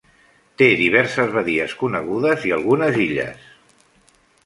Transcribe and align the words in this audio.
Té 0.61 0.69
diverses 0.79 1.35
badies 1.35 1.77
conegudes 1.83 2.49
i 2.51 2.57
algunes 2.61 3.01
illes. 3.09 3.49